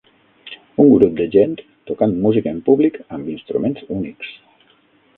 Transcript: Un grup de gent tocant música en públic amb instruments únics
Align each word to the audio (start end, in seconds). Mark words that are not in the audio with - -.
Un 0.85 0.89
grup 0.93 1.19
de 1.19 1.27
gent 1.35 1.53
tocant 1.91 2.17
música 2.25 2.57
en 2.57 2.65
públic 2.71 3.01
amb 3.19 3.31
instruments 3.37 3.89
únics 4.01 4.37